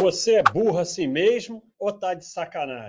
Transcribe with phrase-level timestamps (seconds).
[0.00, 2.88] Você é burro assim mesmo ou tá de sacanagem?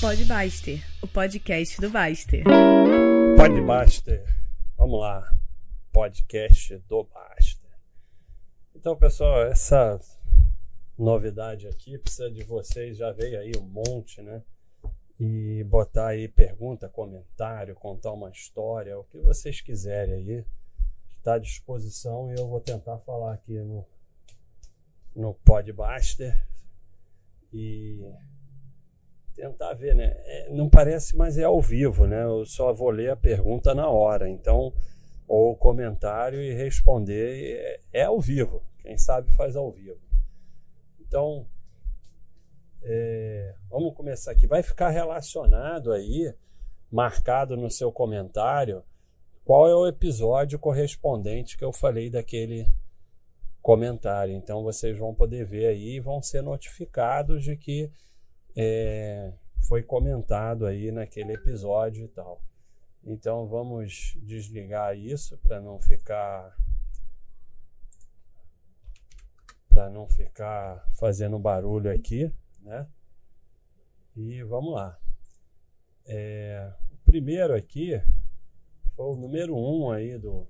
[0.00, 2.42] Pode Baster, o podcast do Baster.
[3.36, 4.24] Pode Baster.
[4.76, 5.32] Vamos lá.
[5.92, 7.70] Podcast do Baster.
[8.74, 10.00] Então, pessoal, essa
[10.98, 12.96] novidade aqui precisa de vocês.
[12.96, 14.42] Já veio aí um monte, né?
[15.18, 20.44] E botar aí pergunta, comentário, contar uma história, o que vocês quiserem aí.
[21.18, 23.86] Está à disposição e eu vou tentar falar aqui no
[25.20, 26.46] no Podbuster
[27.52, 28.00] e
[29.34, 30.14] tentar ver, né?
[30.24, 32.24] É, não parece, mas é ao vivo, né?
[32.24, 34.72] Eu só vou ler a pergunta na hora, então
[35.28, 38.64] ou comentário e responder é, é ao vivo.
[38.82, 40.00] Quem sabe faz ao vivo.
[40.98, 41.46] Então,
[42.82, 44.46] é, vamos começar aqui.
[44.46, 46.34] Vai ficar relacionado aí,
[46.90, 48.82] marcado no seu comentário,
[49.44, 52.66] qual é o episódio correspondente que eu falei daquele
[53.62, 54.34] comentário.
[54.34, 57.90] Então vocês vão poder ver aí e vão ser notificados de que
[58.56, 59.32] é,
[59.68, 62.42] foi comentado aí naquele episódio e tal.
[63.04, 66.56] Então vamos desligar isso para não ficar
[69.68, 72.86] para não ficar fazendo barulho aqui, né?
[74.16, 74.98] E vamos lá.
[76.04, 78.02] É, o primeiro aqui
[78.96, 80.46] foi o número um aí do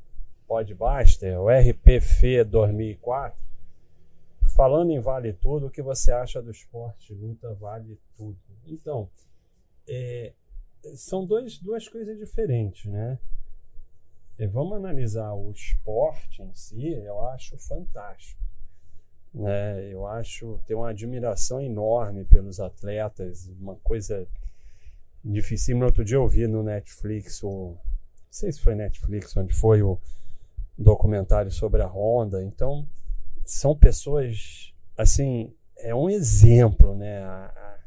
[0.51, 3.41] Podbuster, o RPF 2004,
[4.57, 8.37] falando em Vale Tudo, o que você acha do esporte luta Vale Tudo?
[8.67, 9.09] Então,
[9.89, 10.33] é,
[10.97, 13.17] são dois, duas coisas diferentes, né?
[14.41, 18.43] É, vamos analisar o esporte em si, eu acho fantástico.
[19.33, 19.93] Né?
[19.93, 24.27] Eu acho, tenho uma admiração enorme pelos atletas, uma coisa
[25.25, 25.87] dificílima.
[25.87, 27.79] Outro dia eu vi no Netflix, o, não
[28.33, 29.97] sei se foi Netflix, onde foi o
[30.81, 32.43] documentário sobre a Honda.
[32.43, 32.89] Então,
[33.45, 37.23] são pessoas, assim, é um exemplo, né?
[37.23, 37.79] A,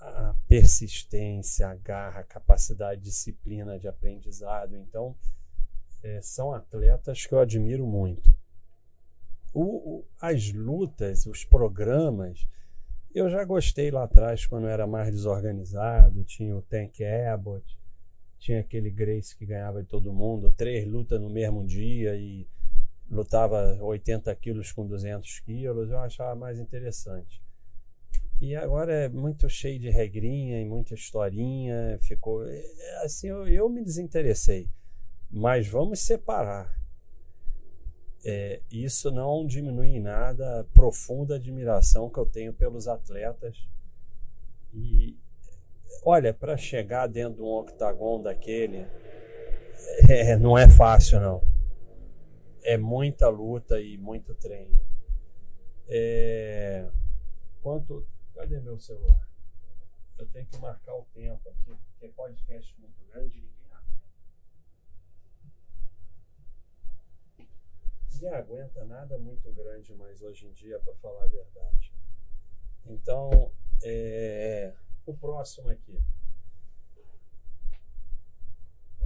[0.00, 4.76] a, a persistência, a garra, a capacidade, a disciplina de aprendizado.
[4.76, 5.14] Então,
[6.02, 8.34] é, são atletas que eu admiro muito.
[9.52, 12.46] O, o, as lutas, os programas,
[13.14, 17.78] eu já gostei lá atrás, quando era mais desorganizado, tinha o Tank Abbott,
[18.44, 22.46] tinha aquele Grace que ganhava de todo mundo, três lutas no mesmo dia e
[23.10, 27.42] lutava 80 quilos com 200 quilos, eu achava mais interessante.
[28.42, 32.62] E agora é muito cheio de regrinha e muita historinha, ficou é,
[33.02, 34.68] assim, eu, eu me desinteressei.
[35.30, 36.70] Mas vamos separar.
[38.22, 43.66] É, isso não diminui em nada a profunda admiração que eu tenho pelos atletas
[44.74, 45.16] e,
[46.02, 48.86] Olha, para chegar dentro de um octagon daquele,
[50.08, 51.42] é, não é fácil, não.
[52.62, 54.80] É muita luta e muito treino.
[55.88, 56.88] É...
[57.62, 58.06] Quanto.
[58.34, 59.28] Cadê meu celular?
[60.18, 64.04] Eu tenho que marcar o tempo aqui, porque podcast muito grande ninguém aguenta.
[68.12, 71.92] Ninguém aguenta nada muito grande mais hoje em dia, para falar a verdade.
[72.86, 73.52] Então,
[73.82, 74.72] é
[75.06, 75.98] o próximo aqui.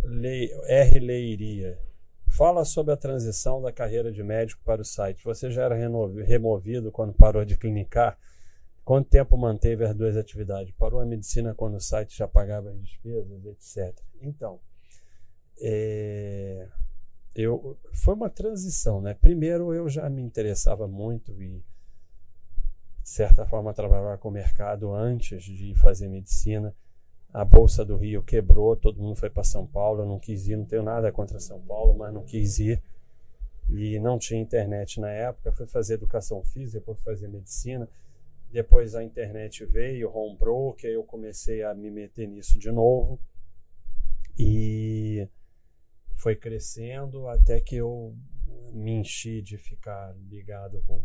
[0.05, 0.53] Le...
[0.67, 0.99] R.
[1.01, 1.79] Leiria.
[2.31, 5.25] Fala sobre a transição da carreira de médico para o site.
[5.25, 8.19] Você já era removido quando parou de clinicar?
[8.85, 10.73] Quanto tempo manteve as duas atividades?
[10.73, 13.95] Parou a medicina quando o site já pagava as despesas, etc.
[14.21, 14.61] Então,
[15.61, 16.69] é...
[17.35, 17.77] eu...
[17.93, 19.01] foi uma transição.
[19.01, 19.15] Né?
[19.15, 21.63] Primeiro, eu já me interessava muito e
[23.09, 26.77] de certa forma, trabalhava com o mercado antes de fazer medicina.
[27.33, 30.03] A Bolsa do Rio quebrou, todo mundo foi para São Paulo.
[30.03, 32.83] Eu não quis ir, não tenho nada contra São Paulo, mas não quis ir.
[33.71, 35.51] E não tinha internet na época.
[35.53, 37.89] Fui fazer educação física, depois fazer medicina.
[38.53, 43.19] Depois a internet veio, home broker, eu comecei a me meter nisso de novo.
[44.39, 45.27] E
[46.15, 48.15] foi crescendo até que eu
[48.75, 51.03] me enchi de ficar ligado com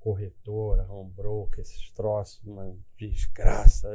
[0.00, 3.88] corretora, home broker, esses troços, uma desgraça.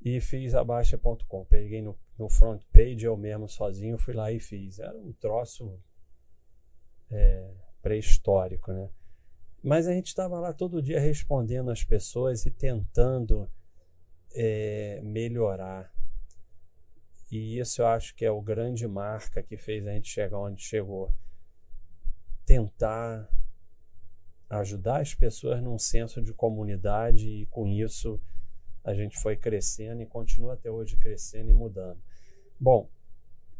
[0.00, 1.44] E fiz a Baixa.com.
[1.44, 4.78] Peguei no, no front page, eu mesmo sozinho fui lá e fiz.
[4.78, 5.78] Era um troço
[7.10, 8.90] é, pré-histórico, né?
[9.62, 13.48] Mas a gente estava lá todo dia respondendo as pessoas e tentando
[14.34, 15.92] é, melhorar.
[17.30, 20.60] E isso eu acho que é o grande marca que fez a gente chegar onde
[20.60, 21.14] chegou.
[22.44, 23.28] Tentar
[24.58, 28.20] ajudar as pessoas num senso de comunidade e com isso
[28.84, 31.98] a gente foi crescendo e continua até hoje crescendo e mudando.
[32.60, 32.88] Bom,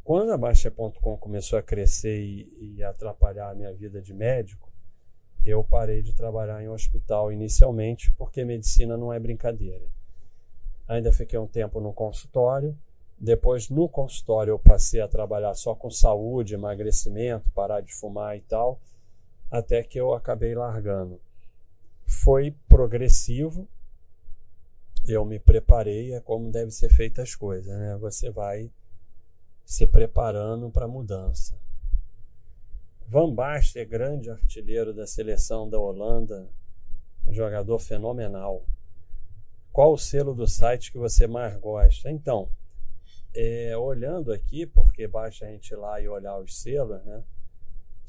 [0.04, 4.70] quando a Baixa.com começou a crescer e, e atrapalhar a minha vida de médico,
[5.46, 9.84] eu parei de trabalhar em hospital inicialmente, porque medicina não é brincadeira.
[10.86, 12.76] Ainda fiquei um tempo no consultório.
[13.18, 18.40] Depois, no consultório, eu passei a trabalhar só com saúde, emagrecimento, parar de fumar e
[18.40, 18.80] tal,
[19.52, 21.20] até que eu acabei largando.
[22.06, 23.68] Foi progressivo,
[25.06, 27.96] eu me preparei, é como deve ser feita as coisas, né?
[27.98, 28.72] Você vai
[29.62, 31.60] se preparando para a mudança.
[33.06, 36.48] Van Basten grande artilheiro da seleção da Holanda,
[37.26, 38.64] um jogador fenomenal.
[39.70, 42.10] Qual o selo do site que você mais gosta?
[42.10, 42.48] Então,
[43.34, 47.22] é, olhando aqui, porque basta a gente ir lá e olhar os selos, né?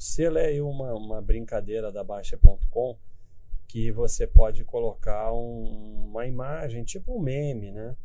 [0.04, 2.98] Selo é uma, uma brincadeira da Baixa.com
[3.66, 7.96] que você pode colocar um, uma imagem, tipo um meme, né?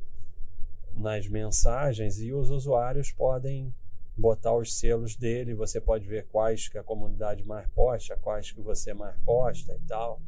[0.95, 3.75] Nas mensagens e os usuários podem
[4.15, 8.61] botar os selos dele, você pode ver quais que a comunidade mais posta, quais que
[8.61, 10.21] você mais posta e tal.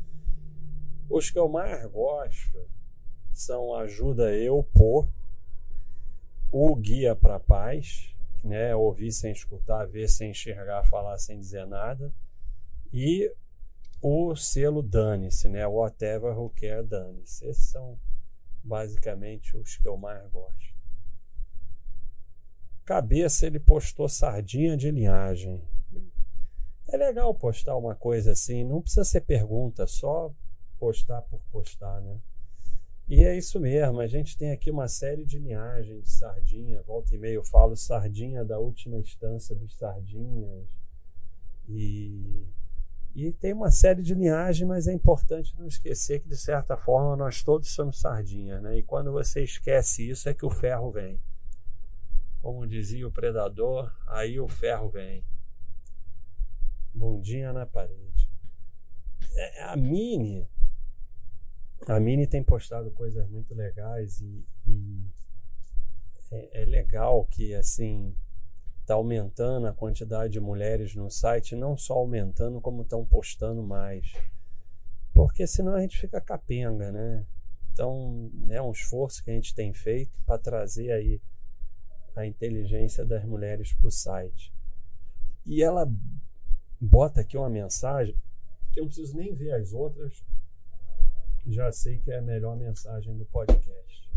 [1.10, 2.70] Os que eu mais gosto
[3.32, 5.08] são Ajuda Eu Por,
[6.52, 8.11] o Guia para Paz,
[8.44, 8.76] né?
[8.76, 12.14] Ouvir sem escutar, ver sem enxergar, falar sem dizer nada,
[12.92, 13.34] e
[14.02, 15.66] o selo Dane-se, né?
[15.68, 17.46] Whatever Who Care Dane-se.
[17.46, 18.00] Esses são
[18.64, 20.72] basicamente os que eu mais gosto.
[22.84, 25.62] Cabeça ele postou sardinha de linhagem.
[26.88, 30.34] É legal postar uma coisa assim, não precisa ser pergunta, só
[30.78, 32.20] postar por postar, né?
[33.08, 37.14] E é isso mesmo, a gente tem aqui uma série de linhagens de sardinha, volta
[37.14, 40.70] e meia eu falo sardinha da última instância dos sardinhas.
[41.68, 42.48] E
[43.14, 47.16] e tem uma série de linhagens, mas é importante não esquecer que, de certa forma,
[47.18, 48.78] nós todos somos sardinhas, né?
[48.78, 51.20] E quando você esquece isso, é que o ferro vem.
[52.40, 55.26] Como dizia o predador, aí o ferro vem.
[56.94, 58.30] Bundinha na parede.
[59.36, 60.48] É, a Mini,
[61.88, 65.06] a Mini tem postado coisas muito legais e, e
[66.32, 68.16] é, é legal que, assim,
[68.82, 74.14] está aumentando a quantidade de mulheres no site, não só aumentando, como estão postando mais.
[75.14, 77.26] Porque senão a gente fica capenga, né?
[77.74, 81.22] Então, é um esforço que a gente tem feito para trazer aí
[82.16, 84.54] a inteligência das mulheres para o site.
[85.46, 85.90] E ela
[86.80, 88.16] bota aqui uma mensagem
[88.72, 90.24] que eu não preciso nem ver as outras,
[91.48, 94.10] já sei que é a melhor mensagem do podcast.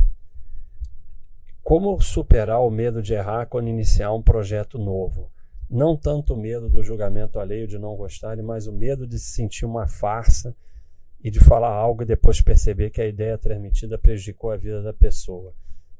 [1.62, 5.30] Como superar o medo de errar quando iniciar um projeto novo?
[5.68, 9.30] Não tanto o medo do julgamento alheio de não gostarem, mas o medo de se
[9.32, 10.54] sentir uma farsa
[11.22, 14.92] e de falar algo e depois perceber que a ideia transmitida prejudicou a vida da
[14.92, 15.54] pessoa.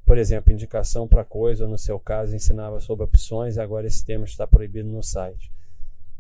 [0.05, 4.27] Por exemplo, indicação para coisa, no seu caso, ensinava sobre opções e agora esse tema
[4.27, 5.51] está proibido no site.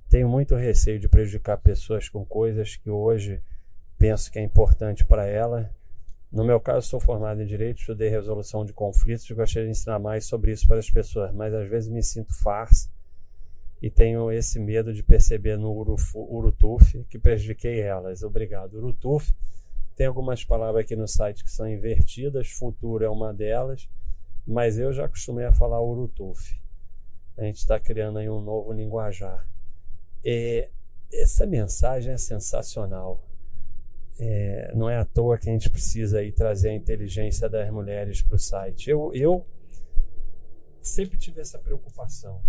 [0.08, 3.42] Tenho muito receio de prejudicar pessoas com coisas que hoje
[3.98, 5.70] penso que é importante para ela
[6.34, 10.00] no meu caso, sou formado em Direito, estudei resolução de conflitos e gostaria de ensinar
[10.00, 12.90] mais sobre isso para as pessoas, mas às vezes me sinto farsa
[13.80, 18.24] e tenho esse medo de perceber no Urutuf que prejudiquei elas.
[18.24, 18.74] Obrigado.
[18.78, 19.32] Urutuf
[19.94, 23.88] tem algumas palavras aqui no site que são invertidas, futuro é uma delas,
[24.44, 26.60] mas eu já acostumei a falar Urutuf.
[27.36, 29.46] A gente está criando aí um novo linguajar.
[30.24, 30.68] E
[31.12, 33.22] essa mensagem é sensacional.
[34.18, 38.22] É, não é à toa que a gente precisa aí trazer a inteligência das mulheres
[38.22, 38.88] para o site.
[38.88, 39.44] Eu, eu
[40.80, 42.40] sempre tive essa preocupação,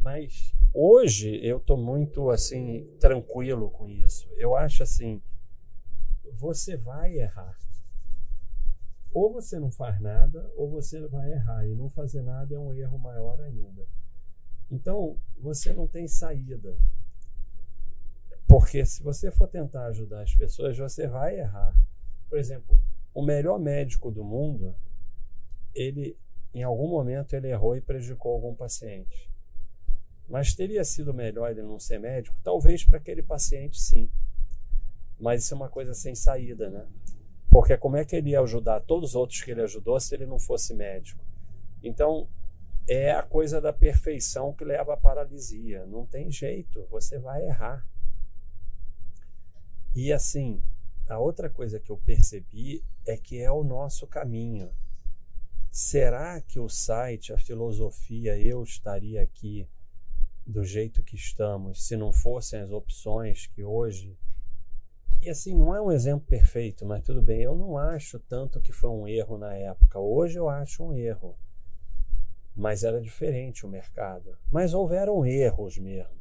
[0.00, 4.28] mas hoje eu estou muito assim tranquilo com isso.
[4.36, 5.22] Eu acho assim,
[6.32, 7.56] você vai errar.
[9.12, 11.66] Ou você não faz nada, ou você vai errar.
[11.66, 13.86] E não fazer nada é um erro maior ainda.
[14.70, 16.76] Então, você não tem saída.
[18.48, 21.74] Porque se você for tentar ajudar as pessoas, você vai errar.
[22.28, 22.80] Por exemplo,
[23.14, 24.74] o melhor médico do mundo,
[25.74, 26.16] ele
[26.54, 29.30] em algum momento ele errou e prejudicou algum paciente.
[30.28, 32.36] Mas teria sido melhor ele não ser médico?
[32.42, 34.10] Talvez para aquele paciente sim.
[35.20, 36.86] Mas isso é uma coisa sem saída, né?
[37.50, 40.26] Porque como é que ele ia ajudar todos os outros que ele ajudou se ele
[40.26, 41.24] não fosse médico?
[41.82, 42.28] Então,
[42.88, 45.84] é a coisa da perfeição que leva à paralisia.
[45.86, 47.86] Não tem jeito, você vai errar.
[50.00, 50.62] E assim,
[51.08, 54.70] a outra coisa que eu percebi é que é o nosso caminho.
[55.72, 59.68] Será que o site, a filosofia, eu estaria aqui
[60.46, 64.16] do jeito que estamos se não fossem as opções que hoje.
[65.20, 67.42] E assim, não é um exemplo perfeito, mas tudo bem.
[67.42, 69.98] Eu não acho tanto que foi um erro na época.
[69.98, 71.36] Hoje eu acho um erro.
[72.54, 74.38] Mas era diferente o mercado.
[74.48, 76.17] Mas houveram erros mesmo.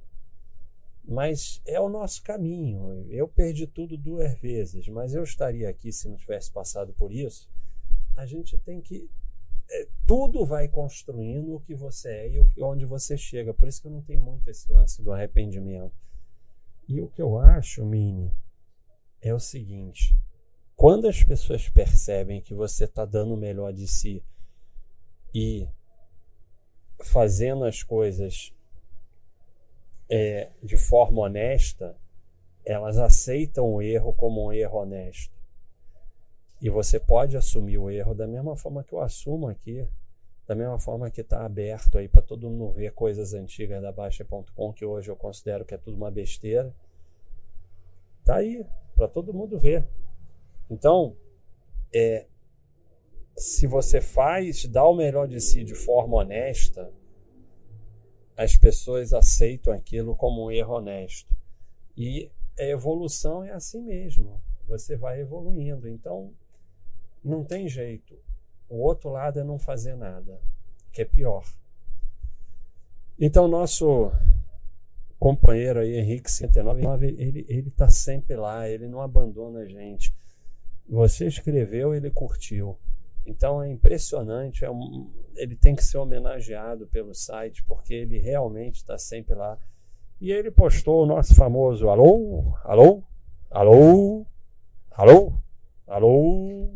[1.07, 3.07] Mas é o nosso caminho.
[3.09, 7.49] Eu perdi tudo duas vezes, mas eu estaria aqui se não tivesse passado por isso.
[8.17, 9.09] A gente tem que.
[9.69, 13.53] É, tudo vai construindo o que você é e onde você chega.
[13.53, 15.95] Por isso que eu não tenho muito esse lance do arrependimento.
[16.87, 18.29] E o que eu acho, Mini,
[19.21, 20.13] é o seguinte:
[20.75, 24.23] quando as pessoas percebem que você está dando o melhor de si
[25.33, 25.67] e
[27.01, 28.53] fazendo as coisas
[30.09, 31.95] é, de forma honesta,
[32.65, 35.35] elas aceitam o erro como um erro honesto.
[36.61, 39.87] E você pode assumir o erro da mesma forma que eu assumo aqui,
[40.47, 44.73] da mesma forma que está aberto aí para todo mundo ver coisas antigas da Baixa.com,
[44.73, 46.73] que hoje eu considero que é tudo uma besteira.
[48.25, 49.85] Tá aí, para todo mundo ver.
[50.69, 51.15] Então,
[51.93, 52.25] é,
[53.35, 56.91] se você faz, dá o melhor de si de forma honesta,
[58.37, 61.35] as pessoas aceitam aquilo como um erro honesto.
[61.97, 64.39] E a evolução é assim mesmo.
[64.67, 65.89] Você vai evoluindo.
[65.89, 66.31] Então,
[67.23, 68.15] não tem jeito.
[68.69, 70.39] O outro lado é não fazer nada,
[70.91, 71.43] que é pior.
[73.19, 74.11] Então, nosso
[75.17, 80.13] companheiro aí, Henrique 109, ele ele está sempre lá, ele não abandona a gente.
[80.87, 82.77] Você escreveu, ele curtiu.
[83.27, 88.77] Então é impressionante, é um, ele tem que ser homenageado pelo site, porque ele realmente
[88.77, 89.59] está sempre lá.
[90.21, 93.03] E ele postou o nosso famoso alô, alô,
[93.51, 94.25] alô,
[94.91, 95.41] alô,
[95.85, 96.73] alô.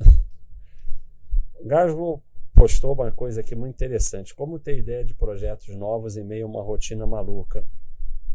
[1.64, 2.20] Gaslo
[2.52, 4.34] postou uma coisa aqui muito interessante.
[4.34, 7.64] Como ter ideia de projetos novos em meio a uma rotina maluca?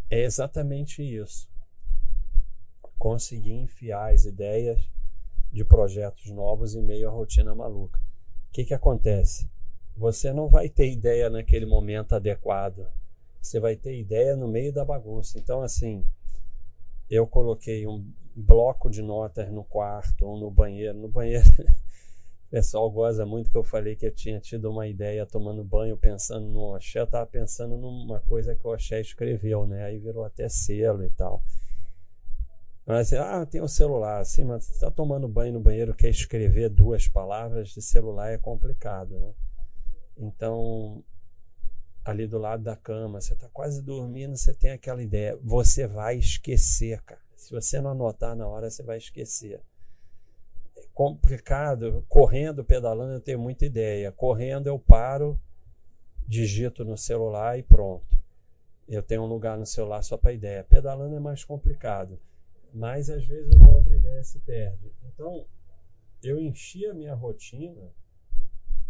[0.10, 1.50] É exatamente isso.
[2.98, 4.90] Conseguir enfiar as ideias
[5.58, 8.00] de projetos novos em meio à rotina maluca.
[8.50, 9.50] O que, que acontece?
[9.98, 12.88] Você não vai ter ideia naquele momento adequado.
[13.42, 15.40] Você vai ter ideia no meio da bagunça.
[15.40, 16.06] Então, assim,
[17.10, 20.96] eu coloquei um bloco de notas no quarto ou no banheiro.
[20.96, 21.50] No banheiro,
[22.48, 25.98] o pessoal goza muito que eu falei que eu tinha tido uma ideia tomando banho,
[25.98, 27.00] pensando no Oxé.
[27.00, 29.86] Eu estava pensando numa coisa que o Oxé escreveu, né?
[29.86, 31.42] Aí virou até selo e tal.
[32.88, 34.26] Mas, ah, tem o um celular.
[34.26, 38.38] Sim, mas você está tomando banho no banheiro, quer escrever duas palavras de celular é
[38.38, 39.34] complicado, né?
[40.16, 41.04] Então,
[42.06, 45.38] ali do lado da cama, você está quase dormindo, você tem aquela ideia.
[45.44, 47.20] Você vai esquecer, cara.
[47.36, 49.62] Se você não anotar na hora, você vai esquecer.
[50.78, 52.06] É complicado.
[52.08, 54.14] Correndo, pedalando, eu tenho muita ideia.
[54.14, 55.38] Correndo, eu paro,
[56.26, 58.18] digito no celular e pronto.
[58.88, 60.64] Eu tenho um lugar no celular só para ideia.
[60.64, 62.18] Pedalando é mais complicado
[62.74, 64.92] mas às vezes uma outra ideia se perde.
[65.04, 65.46] Então,
[66.24, 67.92] eu enchi a minha rotina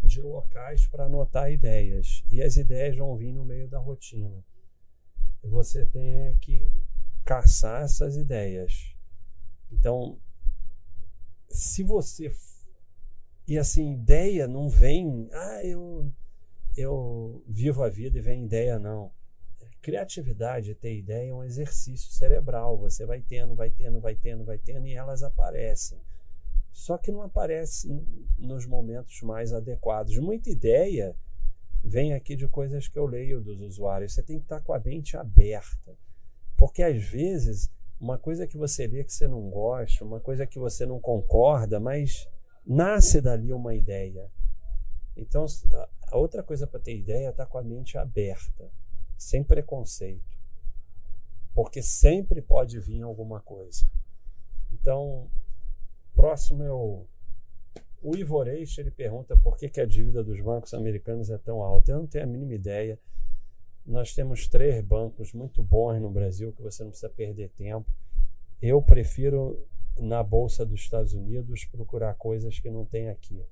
[0.04, 4.44] de locais para anotar ideias, e as ideias vão vir no meio da rotina.
[5.44, 6.72] Você tem que
[7.26, 8.96] caçar essas ideias.
[9.72, 10.20] Então,
[11.50, 12.32] se você
[13.48, 16.14] e assim, ideia não vem, ah, eu
[16.76, 19.12] eu vivo a vida e vem ideia não.
[19.88, 22.78] Criatividade, ter ideia, é um exercício cerebral.
[22.78, 25.98] Você vai tendo, vai tendo, vai tendo, vai tendo e elas aparecem.
[26.74, 28.06] Só que não aparecem
[28.38, 30.18] nos momentos mais adequados.
[30.18, 31.16] Muita ideia
[31.82, 34.14] vem aqui de coisas que eu leio dos usuários.
[34.14, 35.96] Você tem que estar com a mente aberta.
[36.58, 40.60] Porque às vezes, uma coisa que você lê que você não gosta, uma coisa que
[40.60, 42.28] você não concorda, mas
[42.66, 44.30] nasce dali uma ideia.
[45.16, 45.46] Então,
[46.12, 48.70] a outra coisa para ter ideia é estar com a mente aberta
[49.18, 50.38] sem preconceito,
[51.54, 53.90] porque sempre pode vir alguma coisa.
[54.72, 55.30] Então,
[56.16, 57.06] próximo é o,
[58.02, 61.92] o Ivoreixo, ele pergunta por que, que a dívida dos bancos americanos é tão alta.
[61.92, 63.00] Eu não tenho a mínima ideia.
[63.86, 67.90] Nós temos três bancos muito bons no Brasil que você não precisa perder tempo.
[68.62, 69.66] Eu prefiro
[69.98, 73.44] na bolsa dos Estados Unidos procurar coisas que não tem aqui.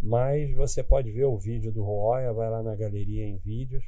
[0.00, 3.84] Mas você pode ver o vídeo do Roya, vai lá na galeria em vídeos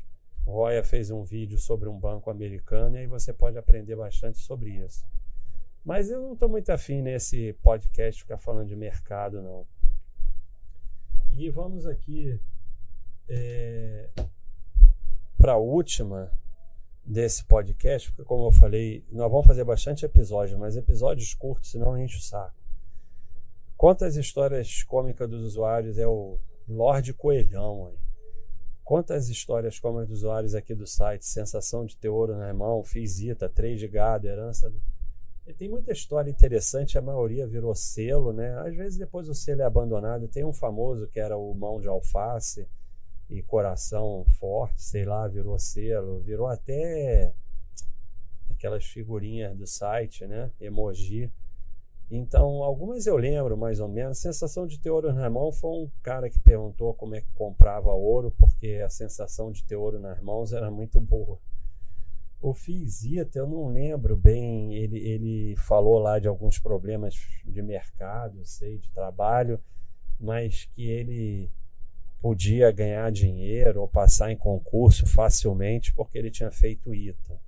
[0.47, 4.71] Roya fez um vídeo sobre um banco americano e aí você pode aprender bastante sobre
[4.71, 5.05] isso.
[5.85, 9.67] Mas eu não estou muito afim nesse podcast ficar falando de mercado, não.
[11.37, 12.39] E vamos aqui
[13.29, 14.11] é,
[15.39, 16.31] para a última
[17.05, 21.99] desse podcast, porque como eu falei, nós vamos fazer bastante episódios, mas episódios curtos, senão
[21.99, 22.55] enche o saco.
[23.77, 28.10] Quantas histórias cômicas dos usuários é o Lorde Coelhão aí.
[28.91, 32.83] Quantas histórias como as dos usuários aqui do site, sensação de ter ouro na mão,
[32.83, 34.73] visita, três de gado, herança.
[35.47, 38.53] E tem muita história interessante, a maioria virou selo, né?
[38.59, 40.27] Às vezes depois o selo é abandonado.
[40.27, 42.67] Tem um famoso que era o mão de alface
[43.31, 47.33] e coração forte, sei lá, virou selo, virou até
[48.51, 50.51] aquelas figurinhas do site, né?
[50.61, 51.31] Emoji.
[52.11, 54.19] Então, algumas eu lembro mais ou menos.
[54.19, 57.31] A sensação de ter ouro na mão foi um cara que perguntou como é que
[57.35, 61.39] comprava ouro, porque a sensação de ter ouro nas mãos era muito boa.
[62.43, 67.15] O Fizita, eu não lembro bem, ele, ele falou lá de alguns problemas
[67.45, 69.61] de mercado, sei, de trabalho,
[70.19, 71.51] mas que ele
[72.21, 77.39] podia ganhar dinheiro ou passar em concurso facilmente porque ele tinha feito ITA.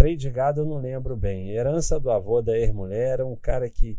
[0.00, 1.50] Trem de gado eu não lembro bem.
[1.50, 3.98] Herança do avô da ex-mulher era um cara que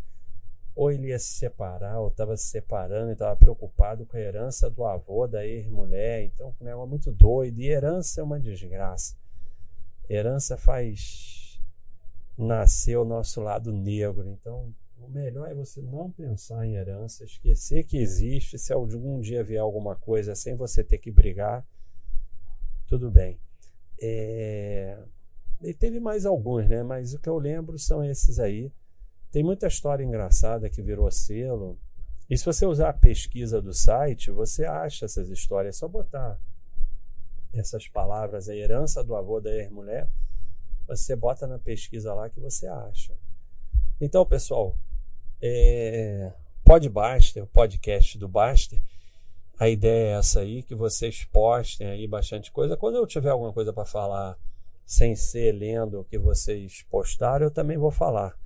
[0.74, 4.68] ou ele ia se separar ou estava se separando e estava preocupado com a herança
[4.68, 6.24] do avô da ex-mulher.
[6.24, 7.60] Então, é um muito doido.
[7.60, 9.16] E herança é uma desgraça.
[10.10, 11.60] Herança faz
[12.36, 14.28] nascer o nosso lado negro.
[14.28, 18.58] Então, o melhor é você não pensar em herança, esquecer que existe.
[18.58, 21.64] Se algum dia vier alguma coisa sem você ter que brigar,
[22.88, 23.38] tudo bem.
[24.00, 24.98] É...
[25.62, 26.82] E teve mais alguns, né?
[26.82, 28.72] Mas o que eu lembro são esses aí.
[29.30, 31.78] Tem muita história engraçada que virou selo.
[32.28, 35.76] E se você usar a pesquisa do site, você acha essas histórias.
[35.76, 36.38] É só botar
[37.52, 40.08] essas palavras, a herança do avô da ex-mulher,
[40.86, 43.14] você bota na pesquisa lá que você acha.
[44.00, 44.76] Então, pessoal,
[45.40, 46.32] é,
[46.64, 48.80] Podbuster, o podcast do Baster,
[49.58, 52.76] a ideia é essa aí, que vocês postem aí bastante coisa.
[52.76, 54.36] Quando eu tiver alguma coisa para falar
[54.84, 58.36] sem ser lendo o que vocês postaram, eu também vou falar.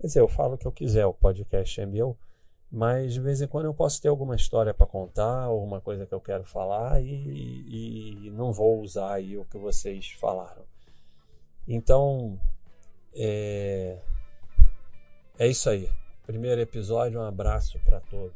[0.00, 2.16] Quer dizer, eu falo o que eu quiser, o podcast é meu.
[2.70, 6.12] Mas de vez em quando eu posso ter alguma história para contar, alguma coisa que
[6.12, 10.64] eu quero falar e, e, não vou usar aí o que vocês falaram.
[11.68, 12.36] Então,
[13.14, 14.00] é,
[15.38, 15.88] é isso aí.
[16.26, 18.34] Primeiro episódio, um abraço para todos.